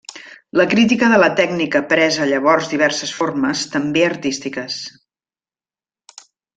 [0.59, 4.83] La crítica de la tècnica presa llavors diverses formes, també artístiques.